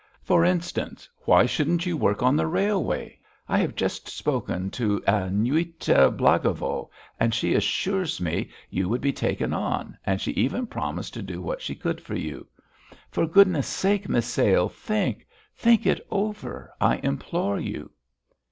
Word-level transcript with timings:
For 0.23 0.43
instance, 0.43 1.07
why 1.25 1.45
shouldn't 1.45 1.85
you 1.85 1.95
work 1.95 2.23
on 2.23 2.35
the 2.35 2.47
railway? 2.47 3.19
I 3.47 3.59
have 3.59 3.75
just 3.75 4.09
spoken 4.09 4.71
to 4.71 4.99
Aniuta 5.07 6.09
Blagovo, 6.09 6.89
and 7.19 7.35
she 7.35 7.53
assures 7.53 8.19
me 8.19 8.49
you 8.71 8.89
would 8.89 9.01
be 9.01 9.13
taken 9.13 9.53
on, 9.53 9.95
and 10.03 10.19
she 10.19 10.31
even 10.31 10.65
promised 10.65 11.13
to 11.13 11.21
do 11.21 11.39
what 11.39 11.61
she 11.61 11.75
could 11.75 12.01
for 12.01 12.15
you. 12.15 12.47
For 13.11 13.27
goodness 13.27 13.67
sake, 13.67 14.07
Misail, 14.09 14.69
think! 14.69 15.27
Think 15.55 15.85
it 15.85 16.03
over, 16.09 16.73
I 16.81 16.95
implore 17.03 17.59
you!" 17.59 17.91